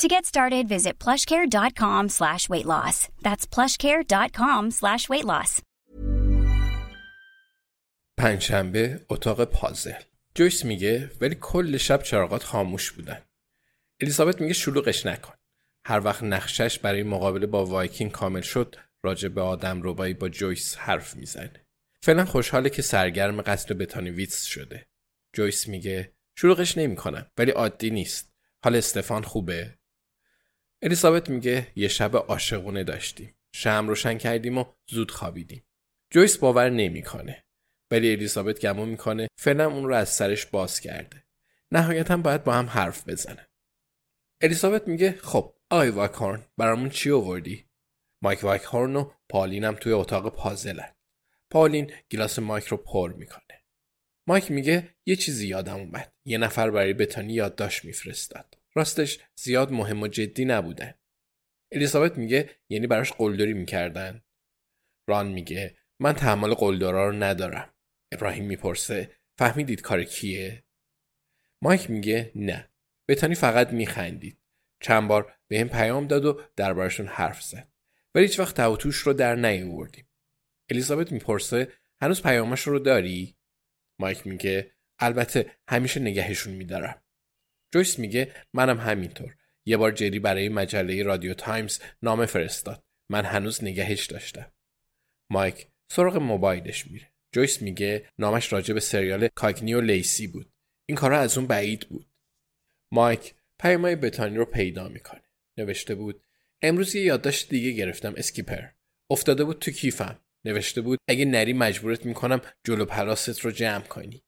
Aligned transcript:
To 0.00 0.08
get 0.08 0.24
started, 0.26 0.64
visit 0.68 0.94
plushcare.com 0.98 2.08
slash 2.08 2.48
weight 2.48 2.66
loss. 2.66 2.96
That's 3.26 3.44
plushcare.com 3.54 4.70
slash 4.70 5.08
weight 5.08 5.24
loss. 5.24 5.62
پنجشنبه 8.16 9.00
اتاق 9.08 9.44
پازل. 9.44 10.00
جویس 10.34 10.64
میگه 10.64 11.10
ولی 11.20 11.36
کل 11.40 11.76
شب 11.76 12.02
چراغات 12.02 12.42
خاموش 12.44 12.90
بودن. 12.90 13.22
الیزابت 14.00 14.40
میگه 14.40 14.52
شلوغش 14.54 15.06
نکن. 15.06 15.34
هر 15.86 16.00
وقت 16.00 16.22
نقشش 16.22 16.78
برای 16.78 17.02
مقابله 17.02 17.46
با 17.46 17.66
وایکینگ 17.66 18.10
کامل 18.10 18.40
شد 18.40 18.76
راجع 19.02 19.28
به 19.28 19.40
آدم 19.40 19.80
ربایی 19.82 20.14
با 20.14 20.28
جویس 20.28 20.76
حرف 20.76 21.16
می‌زنه. 21.16 21.66
فعلا 22.02 22.24
خوشحاله 22.24 22.70
که 22.70 22.82
سرگرم 22.82 23.42
قتل 23.42 23.74
بتانی 23.74 24.10
ویتس 24.10 24.44
شده. 24.44 24.86
جویس 25.32 25.68
میگه 25.68 26.12
شلوغش 26.36 26.78
نمی‌کنم 26.78 27.26
ولی 27.38 27.50
عادی 27.50 27.90
نیست. 27.90 28.32
حال 28.64 28.76
استفان 28.76 29.22
خوبه؟ 29.22 29.78
الیزابت 30.84 31.30
میگه 31.30 31.72
یه 31.76 31.88
شب 31.88 32.16
عاشقونه 32.16 32.84
داشتیم. 32.84 33.34
شم 33.54 33.88
روشن 33.88 34.18
کردیم 34.18 34.58
و 34.58 34.64
زود 34.90 35.10
خوابیدیم. 35.10 35.64
جویس 36.10 36.38
باور 36.38 36.70
نمی‌کنه. 36.70 37.44
ولی 37.90 38.12
الیزابت 38.12 38.60
گمون 38.60 38.88
می‌کنه 38.88 39.28
فعلا 39.38 39.66
اون 39.66 39.84
رو 39.84 39.94
از 39.94 40.08
سرش 40.08 40.46
باز 40.46 40.80
کرده. 40.80 41.24
نهایتا 41.72 42.16
باید 42.16 42.44
با 42.44 42.52
هم 42.52 42.66
حرف 42.66 43.08
بزنه. 43.08 43.48
الیزابت 44.40 44.88
میگه 44.88 45.12
خب 45.12 45.54
آقای 45.70 45.88
واکهورن 45.88 46.46
برامون 46.56 46.90
چی 46.90 47.10
آوردی؟ 47.10 47.64
مایک 48.22 48.44
واکهورن 48.44 48.96
و 48.96 49.10
پالینم 49.28 49.74
توی 49.74 49.92
اتاق 49.92 50.34
پازلن. 50.34 50.94
پالین 51.50 51.92
گیلاس 52.08 52.38
مایک 52.38 52.66
رو 52.66 52.76
پر 52.76 53.12
می‌کنه. 53.12 53.64
مایک 54.28 54.50
میگه 54.50 54.94
یه 55.06 55.16
چیزی 55.16 55.48
یادم 55.48 55.76
اومد. 55.76 56.12
یه 56.24 56.38
نفر 56.38 56.70
برای 56.70 56.92
بتانی 56.92 57.32
یادداشت 57.32 57.84
میفرستاد. 57.84 58.61
راستش 58.74 59.18
زیاد 59.34 59.72
مهم 59.72 60.02
و 60.02 60.08
جدی 60.08 60.44
نبودن 60.44 60.94
الیزابت 61.72 62.18
میگه 62.18 62.50
یعنی 62.68 62.86
براش 62.86 63.12
قلدری 63.12 63.52
می‌کردن. 63.52 64.22
ران 65.08 65.28
میگه 65.28 65.76
من 66.00 66.12
تحمل 66.12 66.54
قلدرا 66.54 67.08
رو 67.08 67.16
ندارم. 67.16 67.74
ابراهیم 68.12 68.44
می‌پرسه 68.44 69.10
فهمیدید 69.38 69.80
کار 69.80 70.04
کیه؟ 70.04 70.64
مایک 71.62 71.90
میگه 71.90 72.32
نه. 72.34 72.70
بتانی 73.08 73.34
فقط 73.34 73.72
میخندید. 73.72 74.38
چند 74.80 75.08
بار 75.08 75.34
به 75.48 75.60
هم 75.60 75.68
پیام 75.68 76.06
داد 76.06 76.24
و 76.24 76.40
دربارشون 76.56 77.06
حرف 77.06 77.42
زد. 77.42 77.68
ولی 78.14 78.26
هیچ 78.26 78.40
وقت 78.40 78.56
ته 78.56 78.67
و 78.67 78.73
توش 78.73 78.96
رو 78.96 79.12
در 79.12 79.34
نیاوردیم. 79.34 80.08
الیزابت 80.70 81.12
می‌پرسه 81.12 81.72
هنوز 82.00 82.22
پیامش 82.22 82.60
رو 82.60 82.78
داری؟ 82.78 83.36
مایک 83.98 84.26
میگه 84.26 84.72
البته 84.98 85.56
همیشه 85.68 86.00
نگهشون 86.00 86.52
میدارم. 86.52 87.01
جویس 87.72 87.98
میگه 87.98 88.34
منم 88.52 88.80
همینطور. 88.80 89.36
یه 89.66 89.76
بار 89.76 89.92
جری 89.92 90.18
برای 90.18 90.48
مجله 90.48 91.02
رادیو 91.02 91.34
تایمز 91.34 91.78
نامه 92.02 92.26
فرستاد. 92.26 92.84
من 93.08 93.24
هنوز 93.24 93.64
نگهش 93.64 94.06
داشتم. 94.06 94.52
مایک 95.30 95.66
سراغ 95.92 96.16
موبایلش 96.16 96.86
میره. 96.86 97.12
جویس 97.32 97.62
میگه 97.62 98.06
نامش 98.18 98.52
راجع 98.52 98.74
به 98.74 98.80
سریال 98.80 99.28
کاگنی 99.28 99.74
و 99.74 99.80
لیسی 99.80 100.26
بود. 100.26 100.52
این 100.86 100.96
کارا 100.96 101.20
از 101.20 101.38
اون 101.38 101.46
بعید 101.46 101.88
بود. 101.88 102.06
مایک 102.92 103.34
پیامای 103.58 103.96
بتانی 103.96 104.36
رو 104.36 104.44
پیدا 104.44 104.88
می‌کنه. 104.88 105.22
نوشته 105.56 105.94
بود 105.94 106.22
امروز 106.62 106.94
یه 106.94 107.02
یادداشت 107.02 107.48
دیگه 107.48 107.70
گرفتم 107.70 108.14
اسکیپر. 108.16 108.62
افتاده 109.10 109.44
بود 109.44 109.58
تو 109.58 109.70
کیفم. 109.70 110.20
نوشته 110.44 110.80
بود 110.80 110.98
اگه 111.08 111.24
نری 111.24 111.52
مجبورت 111.52 112.06
می‌کنم 112.06 112.40
جلو 112.64 112.84
پراست 112.84 113.40
رو 113.40 113.50
جمع 113.50 113.84
کنی. 113.84 114.22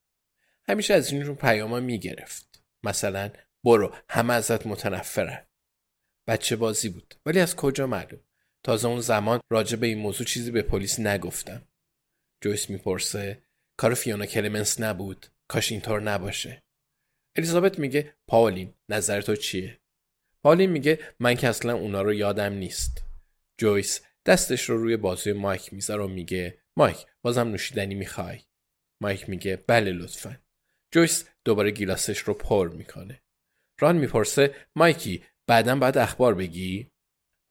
همیشه 0.68 0.94
از 0.94 1.12
این 1.12 1.26
رو 1.26 1.34
پیاما 1.34 1.80
می‌گرفت. 1.80 2.53
مثلا 2.84 3.30
برو 3.64 3.94
همه 4.08 4.34
ازت 4.34 4.66
متنفرن. 4.66 5.46
بچه 6.28 6.56
بازی 6.56 6.88
بود. 6.88 7.14
ولی 7.26 7.40
از 7.40 7.56
کجا 7.56 7.86
معلوم؟ 7.86 8.20
تازه 8.62 8.88
اون 8.88 9.00
زمان 9.00 9.40
راجع 9.50 9.76
به 9.76 9.86
این 9.86 9.98
موضوع 9.98 10.26
چیزی 10.26 10.50
به 10.50 10.62
پلیس 10.62 11.00
نگفتم. 11.00 11.68
جویس 12.40 12.70
می‌پرسه 12.70 13.42
کار 13.76 13.94
فیونا 13.94 14.26
کلمنس 14.26 14.80
نبود؟ 14.80 15.26
کاش 15.48 15.72
اینطور 15.72 16.00
نباشه. 16.00 16.62
الیزابت 17.36 17.78
میگه 17.78 18.14
پاولین 18.26 18.74
نظر 18.88 19.20
تو 19.20 19.36
چیه؟ 19.36 19.80
پاولین 20.42 20.70
میگه 20.70 20.98
من 21.20 21.34
که 21.34 21.48
اصلا 21.48 21.74
اونا 21.74 22.02
رو 22.02 22.14
یادم 22.14 22.52
نیست. 22.52 23.04
جویس 23.58 24.00
دستش 24.26 24.70
رو 24.70 24.82
روی 24.82 24.96
بازوی 24.96 25.32
مایک 25.32 25.72
می‌ذاره 25.72 26.04
و 26.04 26.08
میگه 26.08 26.58
مایک 26.76 27.06
بازم 27.22 27.48
نوشیدنی 27.48 27.94
می‌خوای؟ 27.94 28.40
مایک 29.00 29.28
میگه 29.28 29.56
بله 29.56 29.92
لطفا. 29.92 30.43
جویس 30.94 31.28
دوباره 31.44 31.70
گیلاسش 31.70 32.18
رو 32.18 32.34
پر 32.34 32.68
می‌کنه. 32.68 33.22
ران 33.80 33.96
می‌پرسه 33.96 34.54
مایکی 34.76 35.24
بعدا 35.48 35.76
باید 35.76 35.98
اخبار 35.98 36.34
بگی؟ 36.34 36.90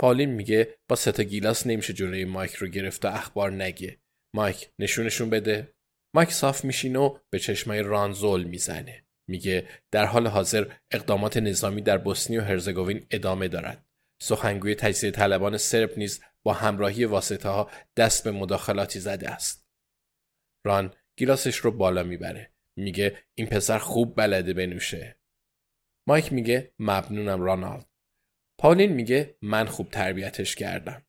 پالین 0.01 0.29
میگه 0.29 0.77
با 0.89 0.95
سه 0.95 1.14
تا 1.14 1.23
گیلاس 1.23 1.67
نمیشه 1.67 1.93
جلوی 1.93 2.25
مایک 2.25 2.53
رو 2.53 2.67
گرفت 2.67 3.05
و 3.05 3.07
اخبار 3.07 3.51
نگه. 3.51 3.99
مایک 4.35 4.69
نشونشون 4.79 5.29
بده. 5.29 5.73
مایک 6.15 6.31
صاف 6.31 6.65
میشینه 6.65 6.99
و 6.99 7.17
به 7.29 7.39
چشمای 7.39 7.81
ران 7.81 8.13
زل 8.13 8.43
می‌زنه. 8.43 9.05
میگه 9.29 9.67
در 9.91 10.05
حال 10.05 10.27
حاضر 10.27 10.73
اقدامات 10.91 11.37
نظامی 11.37 11.81
در 11.81 11.97
بوسنی 11.97 12.37
و 12.37 12.41
هرزگوین 12.41 13.07
ادامه 13.11 13.47
دارد 13.47 13.85
سخنگوی 14.21 14.75
تجزیه 14.75 15.11
طلبان 15.11 15.57
سرب 15.57 15.97
نیز 15.97 16.23
با 16.45 16.53
همراهی 16.53 17.05
واسطه 17.05 17.49
ها 17.49 17.71
دست 17.97 18.23
به 18.23 18.31
مداخلاتی 18.31 18.99
زده 18.99 19.29
است. 19.29 19.67
ران 20.65 20.93
گیلاسش 21.17 21.55
رو 21.55 21.71
بالا 21.71 22.03
می‌بره. 22.03 22.52
میگه 22.75 23.17
این 23.35 23.47
پسر 23.47 23.77
خوب 23.77 24.15
بلده 24.17 24.53
بنوشه. 24.53 25.19
مایک 26.07 26.33
میگه 26.33 26.73
مبنونم 26.79 27.41
رانالد. 27.41 27.89
پاولین 28.57 28.93
میگه 28.93 29.37
من 29.41 29.65
خوب 29.65 29.89
تربیتش 29.89 30.55
کردم. 30.55 31.05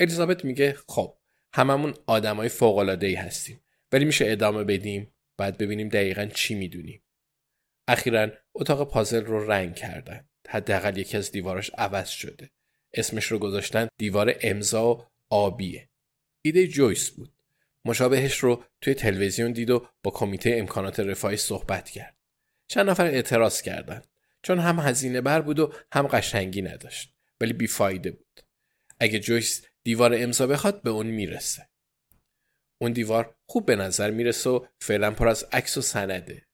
الیزابت 0.00 0.44
میگه 0.44 0.72
خب 0.88 1.18
هممون 1.54 1.94
آدمای 2.06 2.48
فوق 2.48 2.78
العاده 2.78 3.06
ای 3.06 3.14
هستیم. 3.14 3.60
ولی 3.92 4.04
میشه 4.04 4.24
ادامه 4.28 4.64
بدیم؟ 4.64 5.14
بعد 5.38 5.58
ببینیم 5.58 5.88
دقیقا 5.88 6.26
چی 6.26 6.54
می‌دونیم. 6.54 7.02
اخیرا 7.88 8.30
اتاق 8.54 8.90
پازل 8.90 9.24
رو 9.24 9.50
رنگ 9.50 9.74
کردن. 9.74 10.28
حداقل 10.48 10.96
یکی 10.96 11.16
از 11.16 11.32
دیواراش 11.32 11.70
عوض 11.70 12.08
شده. 12.08 12.50
اسمش 12.94 13.24
رو 13.24 13.38
گذاشتن 13.38 13.88
دیوار 13.98 14.34
امضا 14.40 15.10
آبیه. 15.30 15.88
ایده 16.44 16.66
جویس 16.66 17.10
بود. 17.10 17.41
مشابهش 17.84 18.38
رو 18.38 18.64
توی 18.80 18.94
تلویزیون 18.94 19.52
دید 19.52 19.70
و 19.70 19.86
با 20.02 20.10
کمیته 20.10 20.54
امکانات 20.58 21.00
رفاهی 21.00 21.36
صحبت 21.36 21.90
کرد. 21.90 22.16
چند 22.68 22.90
نفر 22.90 23.06
اعتراض 23.06 23.62
کردند. 23.62 24.06
چون 24.42 24.58
هم 24.58 24.78
هزینه 24.78 25.20
بر 25.20 25.40
بود 25.40 25.58
و 25.58 25.72
هم 25.92 26.06
قشنگی 26.06 26.62
نداشت. 26.62 27.14
ولی 27.40 27.52
بیفایده 27.52 28.10
بود. 28.10 28.40
اگه 29.00 29.18
جویس 29.18 29.66
دیوار 29.82 30.14
امضا 30.14 30.46
بخواد 30.46 30.82
به 30.82 30.90
اون 30.90 31.06
می‌رسه. 31.06 31.68
اون 32.80 32.92
دیوار 32.92 33.34
خوب 33.46 33.66
به 33.66 33.76
نظر 33.76 34.10
می‌رسه 34.10 34.50
و 34.50 34.66
فعلا 34.80 35.10
پر 35.10 35.28
از 35.28 35.44
عکس 35.52 35.76
و 35.76 35.80
سنده. 35.80 36.46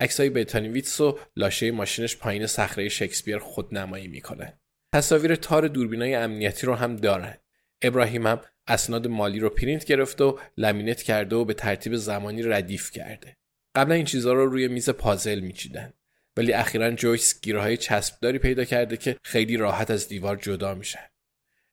عکسای 0.00 0.30
بتانی 0.30 0.65
ویتس 0.65 1.00
و 1.00 1.18
لاشه 1.36 1.70
ماشینش 1.70 2.16
پایین 2.16 2.46
صخره 2.46 2.88
شکسپیر 2.88 3.38
خودنمایی 3.38 4.08
می‌کنه 4.08 4.60
تصاویر 4.94 5.34
تار 5.34 5.68
دوربینای 5.68 6.14
امنیتی 6.14 6.66
رو 6.66 6.74
هم 6.74 6.96
دارن. 6.96 7.36
ابراهیم 7.82 8.26
هم 8.26 8.40
اسناد 8.68 9.06
مالی 9.06 9.40
رو 9.40 9.48
پرینت 9.48 9.84
گرفته 9.84 10.24
و 10.24 10.38
لمینت 10.56 11.02
کرده 11.02 11.36
و 11.36 11.44
به 11.44 11.54
ترتیب 11.54 11.94
زمانی 11.94 12.42
ردیف 12.42 12.90
کرده. 12.90 13.36
قبلا 13.74 13.94
این 13.94 14.04
چیزها 14.04 14.32
رو 14.32 14.46
روی 14.46 14.68
میز 14.68 14.90
پازل 14.90 15.40
میچیدن. 15.40 15.92
ولی 16.36 16.52
اخیرا 16.52 16.90
جویس 16.90 17.40
گیرهای 17.40 17.76
چسبداری 17.76 18.38
پیدا 18.38 18.64
کرده 18.64 18.96
که 18.96 19.16
خیلی 19.22 19.56
راحت 19.56 19.90
از 19.90 20.08
دیوار 20.08 20.36
جدا 20.36 20.74
میشن. 20.74 21.08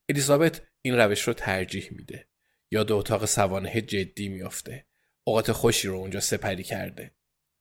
الیزابت 0.09 0.61
این 0.81 0.95
روش 0.95 1.21
رو 1.21 1.33
ترجیح 1.33 1.87
میده. 1.91 2.27
یاد 2.71 2.91
اتاق 2.91 3.25
سوانه 3.25 3.81
جدی 3.81 4.29
میافته. 4.29 4.85
اوقات 5.23 5.51
خوشی 5.51 5.87
رو 5.87 5.95
اونجا 5.95 6.19
سپری 6.19 6.63
کرده. 6.63 7.11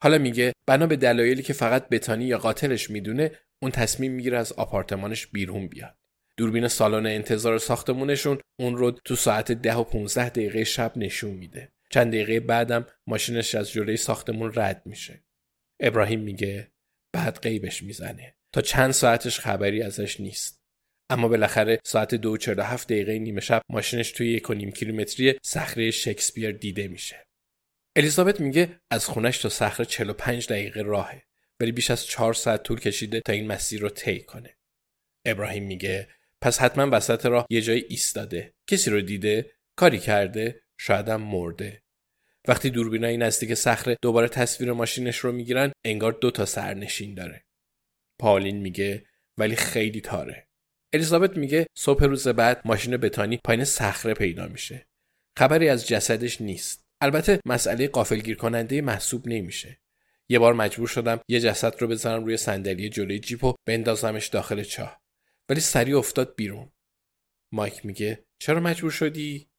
حالا 0.02 0.18
میگه 0.18 0.52
بنا 0.66 0.86
به 0.86 0.96
دلایلی 0.96 1.42
که 1.42 1.52
فقط 1.52 1.88
بتانی 1.88 2.24
یا 2.24 2.38
قاتلش 2.38 2.90
می‌دونه 2.90 3.30
اون 3.62 3.70
تصمیم 3.70 4.12
می‌گیره 4.12 4.38
از 4.38 4.52
آپارتمانش 4.52 5.26
بیرون 5.26 5.66
بیاد. 5.66 5.96
دوربین 6.36 6.68
سالن 6.68 7.06
انتظار 7.06 7.58
ساختمونشون 7.58 8.38
اون 8.58 8.76
رو 8.76 8.90
تو 8.90 9.16
ساعت 9.16 9.52
ده 9.52 9.74
و 9.74 9.84
15 9.84 10.28
دقیقه 10.28 10.64
شب 10.64 10.92
نشون 10.96 11.30
میده. 11.30 11.72
چند 11.90 12.12
دقیقه 12.12 12.40
بعدم 12.40 12.86
ماشینش 13.06 13.54
از 13.54 13.70
جلوی 13.70 13.96
ساختمون 13.96 14.52
رد 14.54 14.82
میشه. 14.86 15.24
ابراهیم 15.80 16.20
میگه 16.20 16.72
بعد 17.12 17.42
قیبش 17.42 17.82
می‌زنه 17.82 18.34
تا 18.52 18.60
چند 18.60 18.90
ساعتش 18.90 19.40
خبری 19.40 19.82
ازش 19.82 20.20
نیست. 20.20 20.62
اما 21.10 21.28
بالاخره 21.28 21.78
ساعت 21.84 22.14
دو 22.14 22.36
و 22.56 22.62
هفت 22.62 22.88
دقیقه 22.88 23.18
نیمه 23.18 23.40
شب 23.40 23.62
ماشینش 23.68 24.10
توی 24.10 24.32
یک 24.32 24.50
و 24.50 24.54
نیم 24.54 24.70
کیلومتری 24.70 25.38
صخره 25.42 25.90
شکسپیر 25.90 26.52
دیده 26.52 26.88
میشه. 26.88 27.26
الیزابت 27.96 28.40
میگه 28.40 28.80
از 28.90 29.06
خونش 29.06 29.38
تا 29.38 29.48
صخره 29.48 29.86
45 29.86 30.48
دقیقه 30.48 30.82
راهه 30.82 31.22
ولی 31.60 31.72
بیش 31.72 31.90
از 31.90 32.06
4 32.06 32.34
ساعت 32.34 32.62
طول 32.62 32.80
کشیده 32.80 33.20
تا 33.20 33.32
این 33.32 33.46
مسیر 33.46 33.80
رو 33.80 33.88
طی 33.88 34.20
کنه. 34.20 34.56
ابراهیم 35.26 35.64
میگه 35.64 36.08
پس 36.42 36.60
حتما 36.60 36.96
وسط 36.96 37.26
راه 37.26 37.46
یه 37.50 37.60
جای 37.60 37.84
ایستاده. 37.88 38.54
کسی 38.66 38.90
رو 38.90 39.00
دیده؟ 39.00 39.52
کاری 39.76 39.98
کرده؟ 39.98 40.62
شایدم 40.78 41.20
مرده. 41.20 41.82
وقتی 42.48 42.70
دوربینای 42.70 43.16
نزدیک 43.16 43.54
صخره 43.54 43.96
دوباره 44.02 44.28
تصویر 44.28 44.72
ماشینش 44.72 45.18
رو 45.18 45.32
می‌گیرن 45.32 45.72
انگار 45.84 46.12
دو 46.12 46.30
تا 46.30 46.44
سرنشین 46.44 47.14
داره. 47.14 47.44
پالین 48.18 48.56
میگه 48.56 49.06
ولی 49.38 49.56
خیلی 49.56 50.00
تاره. 50.00 50.48
الیزابت 50.92 51.36
میگه 51.36 51.66
صبح 51.78 52.04
روز 52.04 52.28
بعد 52.28 52.62
ماشین 52.64 52.96
بتانی 52.96 53.40
پایین 53.44 53.64
صخره 53.64 54.14
پیدا 54.14 54.48
میشه. 54.48 54.86
خبری 55.38 55.68
از 55.68 55.88
جسدش 55.88 56.40
نیست. 56.40 56.84
البته 57.00 57.40
مسئله 57.46 57.88
قافلگیر 57.88 58.36
کننده 58.36 58.80
محسوب 58.80 59.28
نمیشه. 59.28 59.78
یه 60.28 60.38
بار 60.38 60.52
مجبور 60.52 60.88
شدم 60.88 61.20
یه 61.28 61.40
جسد 61.40 61.74
رو 61.82 61.88
بذارم 61.88 62.24
روی 62.24 62.36
صندلی 62.36 62.88
جلوی 62.88 63.18
جیپ 63.18 63.44
و 63.44 63.54
بندازمش 63.66 64.26
داخل 64.26 64.62
چاه. 64.62 65.01
ولی 65.48 65.60
سریع 65.60 65.98
افتاد 65.98 66.34
بیرون. 66.36 66.72
مایک 67.52 67.86
میگه 67.86 68.24
چرا 68.38 68.60
مجبور 68.60 68.90
شدی؟ 68.90 69.50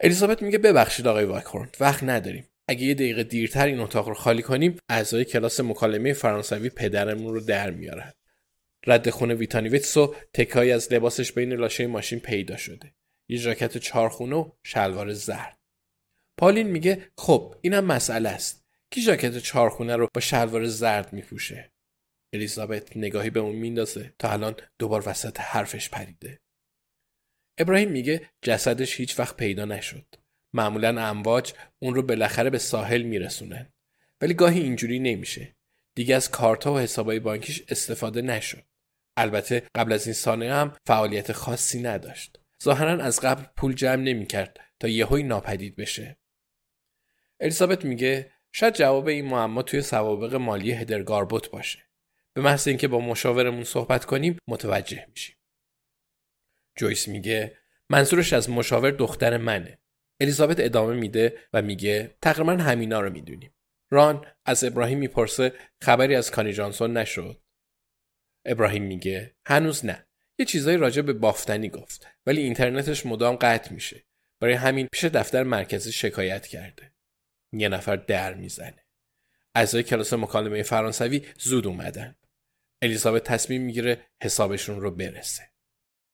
الیزابت 0.00 0.42
میگه 0.42 0.58
ببخشید 0.58 1.06
آقای 1.06 1.24
واکهورن 1.24 1.70
وقت 1.80 2.02
نداریم. 2.02 2.48
اگه 2.68 2.82
یه 2.82 2.94
دقیقه 2.94 3.24
دیرتر 3.24 3.66
این 3.66 3.80
اتاق 3.80 4.08
رو 4.08 4.14
خالی 4.14 4.42
کنیم 4.42 4.76
اعضای 4.88 5.24
کلاس 5.24 5.60
مکالمه 5.60 6.12
فرانسوی 6.12 6.70
پدرمون 6.70 7.34
رو 7.34 7.40
در 7.40 7.70
میارن. 7.70 8.12
رد 8.86 9.10
خونه 9.10 9.34
ویتانیویتس 9.34 9.96
و 9.96 10.14
تکایی 10.34 10.72
از 10.72 10.92
لباسش 10.92 11.32
بین 11.32 11.52
لاشه 11.52 11.86
ماشین 11.86 12.20
پیدا 12.20 12.56
شده. 12.56 12.94
یه 13.28 13.38
ژاکت 13.38 13.78
چارخونه 13.78 14.36
و 14.36 14.50
شلوار 14.62 15.12
زرد. 15.12 15.58
پالین 16.38 16.66
میگه 16.66 17.10
خب 17.16 17.54
اینم 17.60 17.84
مسئله 17.84 18.28
است. 18.28 18.64
کی 18.90 19.00
ژاکت 19.02 19.38
چارخونه 19.38 19.96
رو 19.96 20.08
با 20.14 20.20
شلوار 20.20 20.66
زرد 20.66 21.12
میپوشه؟ 21.12 21.72
الیزابت 22.32 22.96
نگاهی 22.96 23.30
به 23.30 23.40
اون 23.40 23.56
میندازه 23.56 24.14
تا 24.18 24.32
الان 24.32 24.56
دوبار 24.78 25.02
وسط 25.06 25.40
حرفش 25.40 25.90
پریده. 25.90 26.40
ابراهیم 27.58 27.90
میگه 27.90 28.30
جسدش 28.42 29.00
هیچ 29.00 29.18
وقت 29.18 29.36
پیدا 29.36 29.64
نشد. 29.64 30.06
معمولا 30.52 31.08
امواج 31.08 31.52
اون 31.78 31.94
رو 31.94 32.02
بالاخره 32.02 32.50
به 32.50 32.58
ساحل 32.58 33.02
میرسونن. 33.02 33.72
ولی 34.20 34.34
گاهی 34.34 34.60
اینجوری 34.60 34.98
نمیشه. 34.98 35.56
دیگه 35.94 36.14
از 36.14 36.30
کارتا 36.30 36.74
و 36.74 36.78
حسابای 36.78 37.20
بانکیش 37.20 37.62
استفاده 37.68 38.22
نشد. 38.22 38.64
البته 39.16 39.62
قبل 39.74 39.92
از 39.92 40.06
این 40.06 40.14
سانه 40.14 40.54
هم 40.54 40.76
فعالیت 40.86 41.32
خاصی 41.32 41.82
نداشت. 41.82 42.40
ظاهرا 42.62 43.04
از 43.04 43.20
قبل 43.20 43.44
پول 43.56 43.74
جمع 43.74 44.02
نمی‌کرد 44.02 44.60
تا 44.80 44.88
یهوی 44.88 45.22
ناپدید 45.22 45.76
بشه. 45.76 46.18
الیزابت 47.40 47.84
میگه 47.84 48.32
شاید 48.52 48.74
جواب 48.74 49.06
این 49.06 49.24
معما 49.24 49.62
توی 49.62 49.82
سوابق 49.82 50.34
مالی 50.34 50.72
هدرگاربوت 50.72 51.50
باشه. 51.50 51.89
به 52.34 52.40
محض 52.40 52.68
اینکه 52.68 52.88
با 52.88 53.00
مشاورمون 53.00 53.64
صحبت 53.64 54.04
کنیم 54.04 54.38
متوجه 54.48 55.06
میشیم. 55.10 55.36
جویس 56.78 57.08
میگه 57.08 57.58
منظورش 57.88 58.32
از 58.32 58.50
مشاور 58.50 58.90
دختر 58.90 59.36
منه. 59.36 59.78
الیزابت 60.20 60.60
ادامه 60.60 60.94
میده 60.94 61.38
و 61.52 61.62
میگه 61.62 62.16
تقریبا 62.22 62.52
همینا 62.52 63.00
رو 63.00 63.10
می‌دونیم. 63.10 63.54
ران 63.90 64.26
از 64.44 64.64
ابراهیم 64.64 64.98
می‌پرسه 64.98 65.52
خبری 65.82 66.14
از 66.14 66.30
کانی 66.30 66.52
جانسون 66.52 66.96
نشد. 66.96 67.42
ابراهیم 68.44 68.82
میگه 68.82 69.36
هنوز 69.46 69.84
نه. 69.86 70.06
یه 70.38 70.46
چیزایی 70.46 70.76
راجع 70.76 71.02
به 71.02 71.12
بافتنی 71.12 71.68
گفت 71.68 72.06
ولی 72.26 72.40
اینترنتش 72.42 73.06
مدام 73.06 73.36
قطع 73.36 73.72
میشه. 73.72 74.04
برای 74.40 74.54
همین 74.54 74.88
پیش 74.92 75.04
دفتر 75.04 75.42
مرکزی 75.42 75.92
شکایت 75.92 76.46
کرده. 76.46 76.92
یه 77.52 77.68
نفر 77.68 77.96
در 77.96 78.34
می‌زنه. 78.34 78.84
اعضای 79.54 79.82
کلاس 79.82 80.12
مکالمه 80.12 80.62
فرانسوی 80.62 81.26
زود 81.38 81.66
اومدن. 81.66 82.16
الیزابت 82.82 83.24
تصمیم 83.24 83.62
می‌گیره 83.62 84.06
حسابشون 84.22 84.80
رو 84.80 84.90
برسه. 84.90 85.49